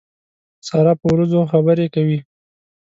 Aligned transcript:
سارا 0.67 0.93
په 0.99 1.05
وروځو 1.11 1.39
خبرې 1.51 1.85
کوي. 1.95 2.19